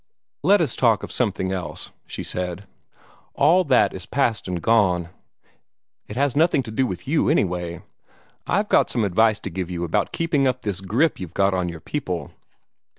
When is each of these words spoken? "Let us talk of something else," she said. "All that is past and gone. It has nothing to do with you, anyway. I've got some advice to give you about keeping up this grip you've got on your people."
"Let 0.41 0.61
us 0.61 0.75
talk 0.75 1.03
of 1.03 1.11
something 1.11 1.51
else," 1.51 1.91
she 2.07 2.23
said. 2.23 2.65
"All 3.35 3.63
that 3.65 3.93
is 3.93 4.07
past 4.07 4.47
and 4.47 4.59
gone. 4.59 5.09
It 6.07 6.15
has 6.15 6.35
nothing 6.35 6.63
to 6.63 6.71
do 6.71 6.87
with 6.87 7.07
you, 7.07 7.29
anyway. 7.29 7.83
I've 8.47 8.67
got 8.67 8.89
some 8.89 9.03
advice 9.03 9.39
to 9.41 9.51
give 9.51 9.69
you 9.69 9.83
about 9.83 10.11
keeping 10.11 10.47
up 10.47 10.63
this 10.63 10.81
grip 10.81 11.19
you've 11.19 11.35
got 11.35 11.53
on 11.53 11.69
your 11.69 11.81
people." 11.81 12.31